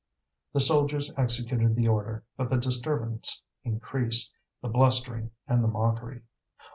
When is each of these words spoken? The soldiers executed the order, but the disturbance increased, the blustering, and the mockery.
The 0.53 0.59
soldiers 0.59 1.13
executed 1.15 1.75
the 1.75 1.87
order, 1.87 2.23
but 2.35 2.49
the 2.49 2.57
disturbance 2.57 3.43
increased, 3.63 4.33
the 4.59 4.67
blustering, 4.67 5.29
and 5.47 5.63
the 5.63 5.67
mockery. 5.67 6.23